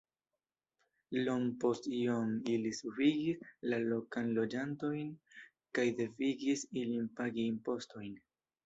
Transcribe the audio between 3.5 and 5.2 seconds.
la lokan loĝantojn